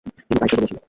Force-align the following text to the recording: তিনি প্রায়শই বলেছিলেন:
তিনি 0.27 0.35
প্রায়শই 0.39 0.57
বলেছিলেন: 0.57 0.77